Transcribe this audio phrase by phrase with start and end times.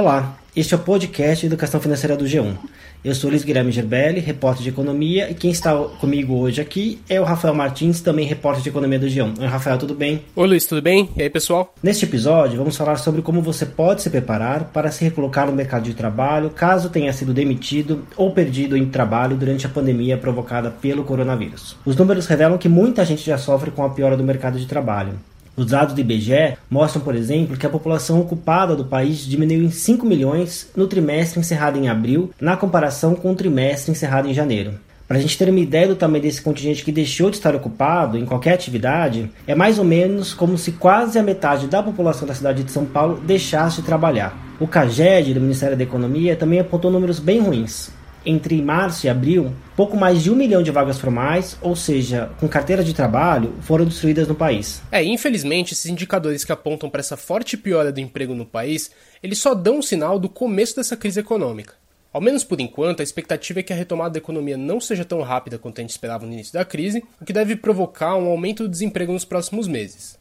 [0.00, 2.56] Olá, este é o podcast de Educação Financeira do G1.
[3.04, 7.20] Eu sou Luiz Guilherme Gerbelli, repórter de economia, e quem está comigo hoje aqui é
[7.20, 9.38] o Rafael Martins, também repórter de economia do G1.
[9.38, 10.22] Oi, Rafael, tudo bem?
[10.34, 11.10] Oi, Luiz, tudo bem?
[11.14, 11.74] E aí, pessoal?
[11.82, 15.82] Neste episódio, vamos falar sobre como você pode se preparar para se recolocar no mercado
[15.82, 21.04] de trabalho caso tenha sido demitido ou perdido em trabalho durante a pandemia provocada pelo
[21.04, 21.76] coronavírus.
[21.84, 25.12] Os números revelam que muita gente já sofre com a piora do mercado de trabalho.
[25.60, 29.70] Os dados do IBGE mostram, por exemplo, que a população ocupada do país diminuiu em
[29.70, 34.72] 5 milhões no trimestre encerrado em abril, na comparação com o trimestre encerrado em janeiro.
[35.06, 38.16] Para a gente ter uma ideia do tamanho desse contingente que deixou de estar ocupado
[38.16, 42.32] em qualquer atividade, é mais ou menos como se quase a metade da população da
[42.32, 44.34] cidade de São Paulo deixasse de trabalhar.
[44.58, 47.90] O CAGED, do Ministério da Economia, também apontou números bem ruins
[48.24, 52.48] entre março e abril, pouco mais de um milhão de vagas formais, ou seja, com
[52.48, 54.82] carteira de trabalho, foram destruídas no país.
[54.92, 58.90] É, infelizmente, esses indicadores que apontam para essa forte piora do emprego no país,
[59.22, 61.74] eles só dão um sinal do começo dessa crise econômica.
[62.12, 65.22] Ao menos por enquanto, a expectativa é que a retomada da economia não seja tão
[65.22, 68.64] rápida quanto a gente esperava no início da crise, o que deve provocar um aumento
[68.64, 70.18] do desemprego nos próximos meses.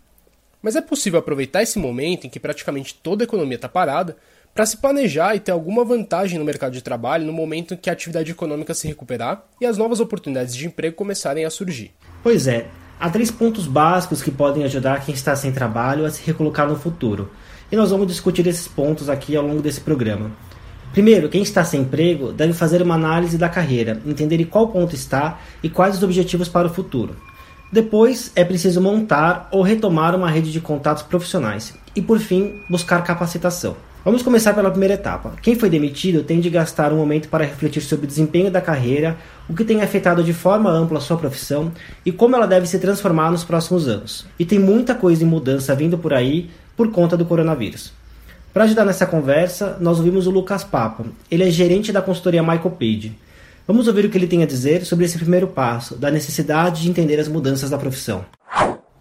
[0.61, 4.17] Mas é possível aproveitar esse momento em que praticamente toda a economia está parada
[4.53, 7.89] para se planejar e ter alguma vantagem no mercado de trabalho no momento em que
[7.89, 11.91] a atividade econômica se recuperar e as novas oportunidades de emprego começarem a surgir.
[12.21, 12.67] Pois é,
[12.99, 16.75] há três pontos básicos que podem ajudar quem está sem trabalho a se recolocar no
[16.75, 17.31] futuro.
[17.71, 20.31] E nós vamos discutir esses pontos aqui ao longo desse programa.
[20.91, 24.95] Primeiro, quem está sem emprego deve fazer uma análise da carreira, entender em qual ponto
[24.95, 27.15] está e quais os objetivos para o futuro.
[27.71, 31.73] Depois, é preciso montar ou retomar uma rede de contatos profissionais.
[31.95, 33.75] E por fim, buscar capacitação.
[34.03, 35.33] Vamos começar pela primeira etapa.
[35.41, 39.17] Quem foi demitido tem de gastar um momento para refletir sobre o desempenho da carreira,
[39.47, 41.71] o que tem afetado de forma ampla a sua profissão
[42.05, 44.25] e como ela deve se transformar nos próximos anos.
[44.39, 47.91] E tem muita coisa em mudança vindo por aí por conta do coronavírus.
[48.51, 51.05] Para ajudar nessa conversa, nós ouvimos o Lucas Papa.
[51.29, 53.15] Ele é gerente da consultoria Michael Page.
[53.69, 56.89] Vamos ouvir o que ele tem a dizer sobre esse primeiro passo, da necessidade de
[56.89, 58.25] entender as mudanças da profissão.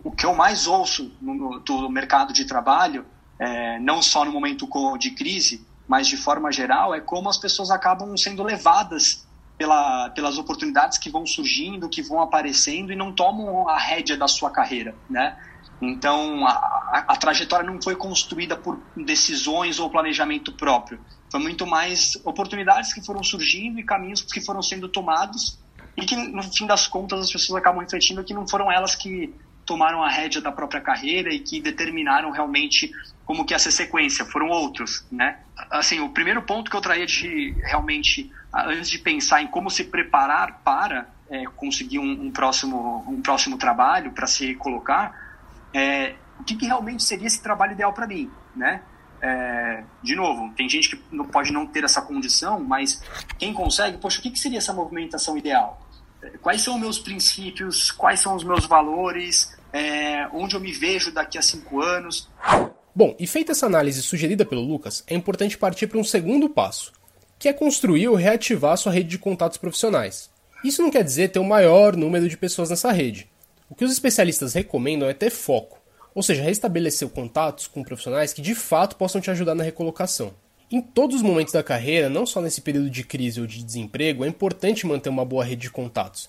[0.04, 3.06] O que eu mais ouço no, do mercado de trabalho
[3.38, 4.68] é, não só no momento
[4.98, 9.26] de crise, mas de forma geral, é como as pessoas acabam sendo levadas
[9.58, 14.28] pela, pelas oportunidades que vão surgindo, que vão aparecendo e não tomam a rédea da
[14.28, 15.36] sua carreira, né?
[15.82, 21.00] Então, a, a, a, trajetória não foi construída por decisões ou planejamento próprio.
[21.30, 25.58] Foi muito mais oportunidades que foram surgindo e caminhos que foram sendo tomados
[25.96, 29.34] e que, no fim das contas, as pessoas acabam refletindo que não foram elas que
[29.64, 32.90] tomaram a rédea da própria carreira e que determinaram realmente
[33.24, 35.40] como que essa sequência, foram outros, né?
[35.70, 39.84] Assim, o primeiro ponto que eu traria de realmente, antes de pensar em como se
[39.84, 45.14] preparar para é, conseguir um, um, próximo, um próximo trabalho, para se colocar,
[45.74, 48.80] é, o que, que, realmente seria esse trabalho ideal para mim, né?
[49.20, 53.02] É, de novo, tem gente que não pode não ter essa condição, mas
[53.36, 55.82] quem consegue, poxa, o que, que seria essa movimentação ideal?
[56.22, 57.90] É, quais são os meus princípios?
[57.90, 59.56] Quais são os meus valores?
[59.72, 62.30] É, onde eu me vejo daqui a cinco anos?
[62.98, 66.92] Bom, e feita essa análise sugerida pelo Lucas, é importante partir para um segundo passo,
[67.38, 70.28] que é construir ou reativar sua rede de contatos profissionais.
[70.64, 73.30] Isso não quer dizer ter o um maior número de pessoas nessa rede.
[73.70, 75.80] O que os especialistas recomendam é ter foco,
[76.12, 80.32] ou seja, restabelecer contatos com profissionais que de fato possam te ajudar na recolocação.
[80.68, 84.24] Em todos os momentos da carreira, não só nesse período de crise ou de desemprego,
[84.24, 86.28] é importante manter uma boa rede de contatos.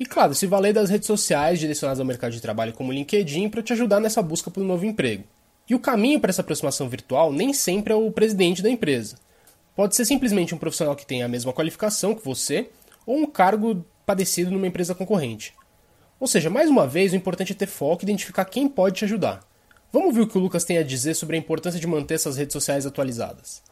[0.00, 3.50] E claro, se valer das redes sociais direcionadas ao mercado de trabalho como o LinkedIn
[3.50, 5.24] para te ajudar nessa busca por um novo emprego.
[5.68, 9.16] E o caminho para essa aproximação virtual nem sempre é o presidente da empresa.
[9.74, 12.70] Pode ser simplesmente um profissional que tem a mesma qualificação que você
[13.04, 15.54] ou um cargo padecido numa empresa concorrente.
[16.18, 19.04] Ou seja, mais uma vez, o importante é ter foco e identificar quem pode te
[19.04, 19.40] ajudar.
[19.92, 22.36] Vamos ver o que o Lucas tem a dizer sobre a importância de manter essas
[22.36, 23.62] redes sociais atualizadas.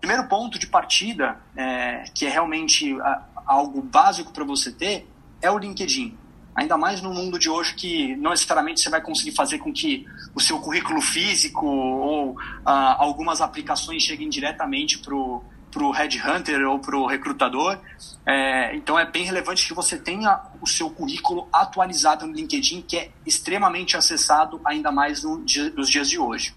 [0.00, 2.96] Primeiro ponto de partida, é, que é realmente
[3.44, 5.06] algo básico para você ter,
[5.42, 6.16] é o LinkedIn.
[6.54, 10.04] Ainda mais no mundo de hoje que não necessariamente você vai conseguir fazer com que
[10.34, 16.96] o seu currículo físico ou ah, algumas aplicações cheguem diretamente para o headhunter ou para
[16.96, 17.78] o recrutador.
[18.26, 22.96] É, então é bem relevante que você tenha o seu currículo atualizado no LinkedIn, que
[22.96, 25.44] é extremamente acessado ainda mais no
[25.76, 26.54] nos dias de hoje.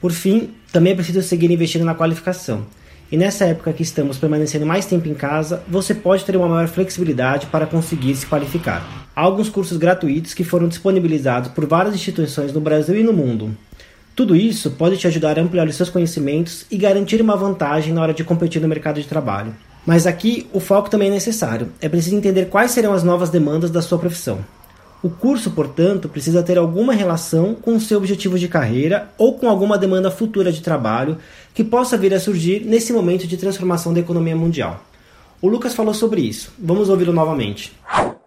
[0.00, 2.66] Por fim, também é preciso seguir investindo na qualificação.
[3.12, 6.66] E nessa época que estamos permanecendo mais tempo em casa, você pode ter uma maior
[6.66, 8.82] flexibilidade para conseguir se qualificar.
[9.14, 13.54] Há alguns cursos gratuitos que foram disponibilizados por várias instituições no Brasil e no mundo.
[14.16, 18.00] Tudo isso pode te ajudar a ampliar os seus conhecimentos e garantir uma vantagem na
[18.00, 19.54] hora de competir no mercado de trabalho.
[19.84, 21.68] Mas aqui o foco também é necessário.
[21.82, 24.38] É preciso entender quais serão as novas demandas da sua profissão.
[25.02, 29.48] O curso, portanto, precisa ter alguma relação com o seu objetivo de carreira ou com
[29.48, 31.18] alguma demanda futura de trabalho
[31.52, 34.80] que possa vir a surgir nesse momento de transformação da economia mundial.
[35.40, 36.52] O Lucas falou sobre isso.
[36.56, 37.76] Vamos ouvi-lo novamente.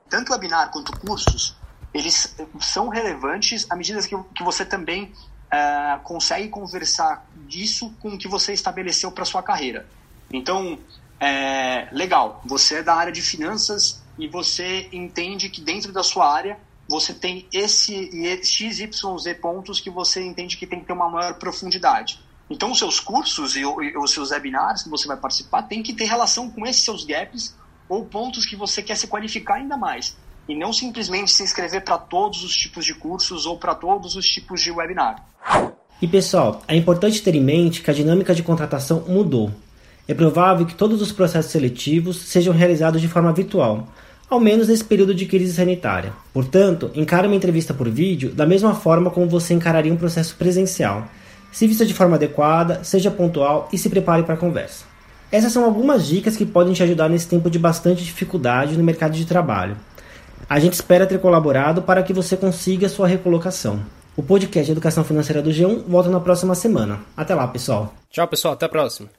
[0.09, 1.55] Tanto webinar quanto cursos,
[1.93, 5.13] eles são relevantes à medida que, que você também
[5.45, 9.85] uh, consegue conversar disso com o que você estabeleceu para sua carreira.
[10.29, 10.77] Então,
[11.21, 16.33] é, legal, você é da área de finanças e você entende que dentro da sua
[16.33, 16.57] área
[16.87, 18.09] você tem esse
[18.43, 22.19] x, y, z pontos que você entende que tem que ter uma maior profundidade.
[22.49, 25.93] Então, os seus cursos e, e os seus webinars que você vai participar tem que
[25.93, 27.55] ter relação com esses seus gaps
[27.89, 30.15] ou pontos que você quer se qualificar ainda mais.
[30.47, 34.27] E não simplesmente se inscrever para todos os tipos de cursos ou para todos os
[34.27, 35.25] tipos de webinar.
[35.99, 39.51] E pessoal, é importante ter em mente que a dinâmica de contratação mudou.
[40.07, 43.87] É provável que todos os processos seletivos sejam realizados de forma virtual,
[44.29, 46.13] ao menos nesse período de crise sanitária.
[46.33, 51.07] Portanto, encare uma entrevista por vídeo da mesma forma como você encararia um processo presencial.
[51.51, 54.85] Se vista de forma adequada, seja pontual e se prepare para a conversa.
[55.31, 59.13] Essas são algumas dicas que podem te ajudar nesse tempo de bastante dificuldade no mercado
[59.13, 59.77] de trabalho.
[60.49, 63.81] A gente espera ter colaborado para que você consiga sua recolocação.
[64.15, 66.99] O podcast Educação Financeira do G1 volta na próxima semana.
[67.17, 67.93] Até lá, pessoal.
[68.09, 68.53] Tchau, pessoal.
[68.53, 69.09] Até a próxima.